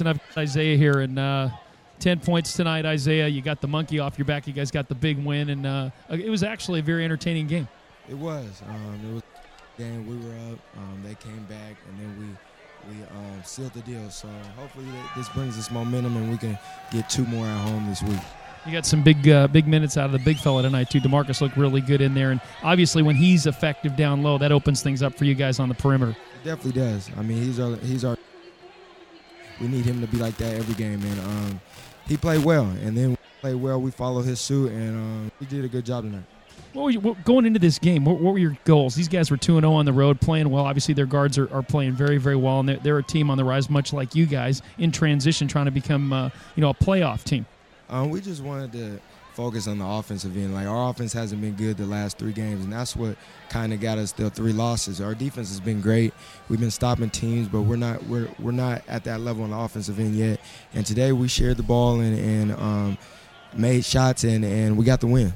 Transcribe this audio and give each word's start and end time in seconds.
And 0.00 0.08
I've 0.08 0.18
got 0.18 0.38
Isaiah 0.38 0.76
here, 0.76 1.00
and 1.00 1.18
uh, 1.18 1.48
10 2.00 2.20
points 2.20 2.52
tonight, 2.52 2.84
Isaiah. 2.84 3.26
You 3.26 3.40
got 3.40 3.60
the 3.60 3.66
monkey 3.66 3.98
off 3.98 4.18
your 4.18 4.26
back. 4.26 4.46
You 4.46 4.52
guys 4.52 4.70
got 4.70 4.88
the 4.88 4.94
big 4.94 5.18
win, 5.24 5.48
and 5.50 5.66
uh, 5.66 5.90
it 6.10 6.28
was 6.28 6.42
actually 6.42 6.80
a 6.80 6.82
very 6.82 7.04
entertaining 7.04 7.46
game. 7.46 7.66
It 8.08 8.16
was. 8.16 8.62
Um, 8.68 9.00
it 9.10 9.14
was 9.14 9.22
game 9.78 10.06
we 10.06 10.16
were 10.16 10.52
up. 10.52 10.58
Um, 10.76 11.02
they 11.02 11.14
came 11.14 11.42
back, 11.44 11.76
and 11.88 11.98
then 12.00 12.18
we 12.18 12.94
we 12.94 13.02
um, 13.04 13.42
sealed 13.44 13.72
the 13.72 13.80
deal. 13.80 14.08
So 14.10 14.28
hopefully 14.56 14.86
this 15.16 15.28
brings 15.30 15.58
us 15.58 15.70
momentum, 15.70 16.16
and 16.16 16.30
we 16.30 16.36
can 16.36 16.58
get 16.92 17.08
two 17.08 17.24
more 17.24 17.46
at 17.46 17.58
home 17.66 17.86
this 17.88 18.02
week. 18.02 18.20
You 18.66 18.72
got 18.72 18.86
some 18.86 19.02
big 19.02 19.26
uh, 19.28 19.48
big 19.48 19.66
minutes 19.66 19.96
out 19.96 20.06
of 20.06 20.12
the 20.12 20.18
big 20.18 20.36
fella 20.36 20.62
tonight 20.62 20.90
too. 20.90 21.00
Demarcus 21.00 21.40
looked 21.40 21.56
really 21.56 21.80
good 21.80 22.02
in 22.02 22.12
there, 22.14 22.30
and 22.30 22.40
obviously 22.62 23.02
when 23.02 23.16
he's 23.16 23.46
effective 23.46 23.96
down 23.96 24.22
low, 24.22 24.36
that 24.38 24.52
opens 24.52 24.82
things 24.82 25.02
up 25.02 25.14
for 25.14 25.24
you 25.24 25.34
guys 25.34 25.58
on 25.58 25.68
the 25.68 25.74
perimeter. 25.74 26.12
It 26.12 26.44
definitely 26.44 26.80
does. 26.80 27.10
I 27.16 27.22
mean, 27.22 27.42
he's 27.42 27.58
our 27.58 27.76
he's 27.76 28.04
our 28.04 28.16
we 29.60 29.68
need 29.68 29.84
him 29.84 30.00
to 30.00 30.06
be 30.06 30.18
like 30.18 30.36
that 30.36 30.54
every 30.54 30.74
game. 30.74 31.02
And 31.02 31.20
um, 31.20 31.60
he 32.06 32.16
played 32.16 32.44
well, 32.44 32.64
and 32.64 32.96
then 32.96 33.10
we 33.10 33.16
played 33.40 33.56
well. 33.56 33.80
We 33.80 33.90
followed 33.90 34.22
his 34.22 34.40
suit, 34.40 34.72
and 34.72 34.96
um, 34.96 35.32
he 35.38 35.46
did 35.46 35.64
a 35.64 35.68
good 35.68 35.84
job 35.84 36.04
tonight. 36.04 36.24
What 36.72 36.82
were 36.82 36.90
you, 36.90 37.00
what, 37.00 37.24
going 37.24 37.46
into 37.46 37.58
this 37.58 37.78
game? 37.78 38.04
What, 38.04 38.20
what, 38.20 38.32
were 38.32 38.38
your 38.38 38.56
goals? 38.64 38.94
These 38.94 39.08
guys 39.08 39.30
were 39.30 39.36
two 39.36 39.56
and 39.56 39.64
zero 39.64 39.72
oh 39.72 39.76
on 39.76 39.84
the 39.84 39.92
road, 39.92 40.20
playing 40.20 40.50
well. 40.50 40.64
Obviously, 40.64 40.94
their 40.94 41.06
guards 41.06 41.38
are, 41.38 41.52
are 41.52 41.62
playing 41.62 41.92
very, 41.92 42.18
very 42.18 42.36
well, 42.36 42.60
and 42.60 42.68
they're, 42.68 42.76
they're, 42.78 42.98
a 42.98 43.02
team 43.02 43.30
on 43.30 43.38
the 43.38 43.44
rise, 43.44 43.70
much 43.70 43.92
like 43.92 44.14
you 44.14 44.26
guys 44.26 44.60
in 44.76 44.92
transition, 44.92 45.48
trying 45.48 45.64
to 45.64 45.70
become 45.70 46.12
uh, 46.12 46.30
you 46.56 46.60
know 46.60 46.70
a 46.70 46.74
playoff 46.74 47.24
team. 47.24 47.46
Um, 47.88 48.10
we 48.10 48.20
just 48.20 48.42
wanted 48.42 48.72
to 48.72 49.00
focus 49.38 49.68
on 49.68 49.78
the 49.78 49.86
offensive 49.86 50.36
end. 50.36 50.52
Like 50.52 50.66
our 50.66 50.90
offense 50.90 51.12
hasn't 51.12 51.40
been 51.40 51.54
good 51.54 51.76
the 51.76 51.86
last 51.86 52.18
three 52.18 52.32
games, 52.32 52.64
and 52.64 52.72
that's 52.72 52.96
what 52.96 53.16
kind 53.48 53.72
of 53.72 53.80
got 53.80 53.96
us 53.96 54.10
the 54.10 54.30
three 54.30 54.52
losses. 54.52 55.00
Our 55.00 55.14
defense 55.14 55.48
has 55.50 55.60
been 55.60 55.80
great. 55.80 56.12
We've 56.48 56.58
been 56.58 56.72
stopping 56.72 57.08
teams, 57.08 57.46
but 57.46 57.62
we're 57.62 57.76
not 57.76 58.02
we're 58.06 58.28
we're 58.40 58.50
not 58.50 58.82
at 58.88 59.04
that 59.04 59.20
level 59.20 59.44
on 59.44 59.50
the 59.50 59.56
offensive 59.56 60.00
end 60.00 60.16
yet. 60.16 60.40
And 60.74 60.84
today 60.84 61.12
we 61.12 61.28
shared 61.28 61.56
the 61.56 61.62
ball 61.62 62.00
and 62.00 62.18
and 62.18 62.52
um, 62.60 62.98
made 63.54 63.84
shots 63.84 64.24
and 64.24 64.44
and 64.44 64.76
we 64.76 64.84
got 64.84 64.98
the 64.98 65.06
win. 65.06 65.32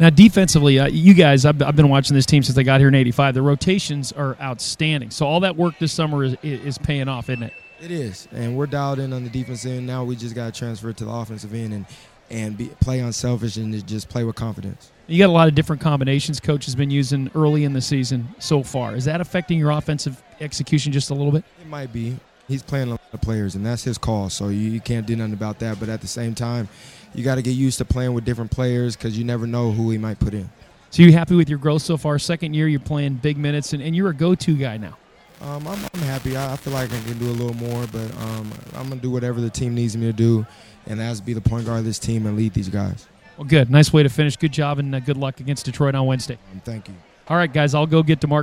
Now, 0.00 0.08
defensively, 0.08 0.78
uh, 0.78 0.88
you 0.88 1.12
guys, 1.12 1.44
I've, 1.44 1.62
I've, 1.62 1.76
been 1.76 1.88
watching 1.88 2.16
this 2.16 2.26
team 2.26 2.42
since 2.42 2.56
they 2.56 2.64
got 2.64 2.80
here 2.80 2.88
in 2.88 2.94
'85. 2.94 3.34
The 3.34 3.42
rotations 3.42 4.10
are 4.10 4.38
outstanding. 4.40 5.10
So 5.10 5.26
all 5.26 5.40
that 5.40 5.54
work 5.54 5.78
this 5.78 5.92
summer 5.92 6.24
is, 6.24 6.36
is 6.42 6.78
paying 6.78 7.08
off, 7.08 7.28
isn't 7.28 7.42
it? 7.42 7.52
It 7.80 7.90
is, 7.90 8.26
and 8.32 8.56
we're 8.56 8.66
dialed 8.66 9.00
in 9.00 9.12
on 9.12 9.22
the 9.22 9.30
defense 9.30 9.66
end. 9.66 9.86
Now 9.86 10.02
we 10.02 10.16
just 10.16 10.34
got 10.34 10.54
to 10.54 10.58
transfer 10.58 10.88
it 10.88 10.96
to 10.96 11.04
the 11.04 11.12
offensive 11.12 11.52
end 11.52 11.74
and 11.74 11.86
and 12.30 12.56
be, 12.56 12.66
play 12.80 13.00
unselfish 13.00 13.56
and 13.56 13.86
just 13.86 14.08
play 14.08 14.24
with 14.24 14.36
confidence. 14.36 14.90
You 15.06 15.18
got 15.18 15.28
a 15.28 15.32
lot 15.32 15.48
of 15.48 15.54
different 15.54 15.82
combinations 15.82 16.40
coach 16.40 16.64
has 16.64 16.74
been 16.74 16.90
using 16.90 17.30
early 17.34 17.64
in 17.64 17.72
the 17.74 17.80
season 17.80 18.28
so 18.38 18.62
far. 18.62 18.96
Is 18.96 19.04
that 19.04 19.20
affecting 19.20 19.58
your 19.58 19.70
offensive 19.70 20.22
execution 20.40 20.92
just 20.92 21.10
a 21.10 21.14
little 21.14 21.32
bit? 21.32 21.44
It 21.60 21.68
might 21.68 21.92
be. 21.92 22.16
He's 22.48 22.62
playing 22.62 22.88
a 22.88 22.90
lot 22.92 23.00
of 23.12 23.20
players, 23.20 23.54
and 23.54 23.64
that's 23.64 23.84
his 23.84 23.98
call, 23.98 24.28
so 24.30 24.48
you, 24.48 24.70
you 24.70 24.80
can't 24.80 25.06
do 25.06 25.16
nothing 25.16 25.32
about 25.32 25.58
that. 25.60 25.80
But 25.80 25.88
at 25.88 26.00
the 26.00 26.06
same 26.06 26.34
time, 26.34 26.68
you 27.14 27.24
got 27.24 27.36
to 27.36 27.42
get 27.42 27.52
used 27.52 27.78
to 27.78 27.84
playing 27.84 28.12
with 28.12 28.24
different 28.24 28.50
players 28.50 28.96
because 28.96 29.16
you 29.16 29.24
never 29.24 29.46
know 29.46 29.70
who 29.70 29.90
he 29.90 29.98
might 29.98 30.18
put 30.18 30.34
in. 30.34 30.50
So 30.90 31.02
you 31.02 31.12
happy 31.12 31.34
with 31.34 31.48
your 31.48 31.58
growth 31.58 31.82
so 31.82 31.96
far? 31.96 32.18
Second 32.18 32.54
year, 32.54 32.68
you're 32.68 32.80
playing 32.80 33.14
big 33.14 33.36
minutes, 33.36 33.72
and, 33.72 33.82
and 33.82 33.96
you're 33.96 34.10
a 34.10 34.14
go-to 34.14 34.56
guy 34.56 34.76
now. 34.76 34.96
Um, 35.40 35.66
I'm, 35.68 35.78
I'm, 35.92 36.00
happy. 36.00 36.36
I, 36.36 36.52
I, 36.52 36.56
feel 36.56 36.72
like 36.72 36.92
I 36.92 37.00
can 37.00 37.18
do 37.18 37.26
a 37.26 37.32
little 37.32 37.54
more, 37.54 37.86
but 37.88 38.10
um, 38.18 38.50
I'm 38.74 38.88
gonna 38.88 39.00
do 39.00 39.10
whatever 39.10 39.40
the 39.40 39.50
team 39.50 39.74
needs 39.74 39.96
me 39.96 40.06
to 40.06 40.12
do, 40.12 40.46
and 40.86 40.98
that's 41.00 41.20
be 41.20 41.32
the 41.32 41.40
point 41.40 41.66
guard 41.66 41.80
of 41.80 41.84
this 41.84 41.98
team 41.98 42.26
and 42.26 42.36
lead 42.36 42.54
these 42.54 42.68
guys. 42.68 43.06
Well, 43.36 43.46
good. 43.46 43.70
Nice 43.70 43.92
way 43.92 44.02
to 44.02 44.08
finish. 44.08 44.36
Good 44.36 44.52
job, 44.52 44.78
and 44.78 44.94
uh, 44.94 45.00
good 45.00 45.16
luck 45.16 45.40
against 45.40 45.66
Detroit 45.66 45.94
on 45.94 46.06
Wednesday. 46.06 46.38
Um, 46.52 46.60
thank 46.64 46.88
you. 46.88 46.94
All 47.28 47.36
right, 47.36 47.52
guys. 47.52 47.74
I'll 47.74 47.86
go 47.86 48.02
get 48.02 48.20
to 48.20 48.26
Mark. 48.26 48.42